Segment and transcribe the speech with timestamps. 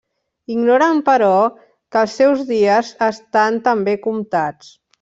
[0.53, 1.29] Ignoren, però,
[1.93, 4.77] que els seus dies estan també comptats.